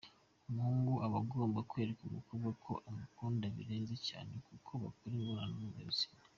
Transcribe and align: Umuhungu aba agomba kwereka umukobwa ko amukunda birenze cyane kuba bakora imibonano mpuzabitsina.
Umuhungu 0.49 0.93
aba 1.05 1.17
agomba 1.23 1.59
kwereka 1.69 2.01
umukobwa 2.05 2.49
ko 2.63 2.71
amukunda 2.89 3.45
birenze 3.55 3.95
cyane 4.07 4.31
kuba 4.65 4.83
bakora 4.85 5.11
imibonano 5.13 5.55
mpuzabitsina. 5.63 6.19